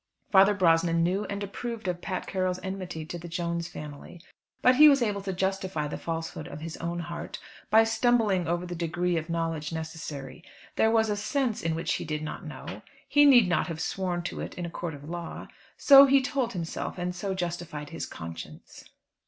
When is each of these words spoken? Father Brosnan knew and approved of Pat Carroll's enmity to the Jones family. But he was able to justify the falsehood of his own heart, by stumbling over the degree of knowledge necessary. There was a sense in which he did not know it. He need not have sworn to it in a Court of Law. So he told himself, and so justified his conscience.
Father 0.31 0.55
Brosnan 0.55 1.03
knew 1.03 1.25
and 1.25 1.43
approved 1.43 1.87
of 1.87 2.01
Pat 2.01 2.25
Carroll's 2.25 2.59
enmity 2.63 3.05
to 3.05 3.19
the 3.19 3.27
Jones 3.27 3.67
family. 3.67 4.19
But 4.63 4.77
he 4.77 4.89
was 4.89 5.03
able 5.03 5.21
to 5.21 5.31
justify 5.31 5.87
the 5.87 5.95
falsehood 5.99 6.47
of 6.47 6.59
his 6.61 6.75
own 6.77 7.01
heart, 7.01 7.37
by 7.69 7.83
stumbling 7.83 8.47
over 8.47 8.65
the 8.65 8.73
degree 8.73 9.15
of 9.17 9.29
knowledge 9.29 9.71
necessary. 9.71 10.43
There 10.75 10.89
was 10.89 11.11
a 11.11 11.15
sense 11.15 11.61
in 11.61 11.75
which 11.75 11.93
he 11.93 12.03
did 12.03 12.23
not 12.23 12.43
know 12.43 12.65
it. 12.67 12.81
He 13.07 13.25
need 13.27 13.47
not 13.47 13.67
have 13.67 13.79
sworn 13.79 14.23
to 14.23 14.39
it 14.41 14.55
in 14.55 14.65
a 14.65 14.71
Court 14.71 14.95
of 14.95 15.07
Law. 15.07 15.47
So 15.77 16.07
he 16.07 16.19
told 16.19 16.53
himself, 16.53 16.97
and 16.97 17.13
so 17.13 17.35
justified 17.35 17.91
his 17.91 18.07
conscience. 18.07 18.85